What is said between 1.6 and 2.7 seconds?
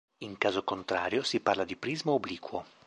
di "prisma obliquo".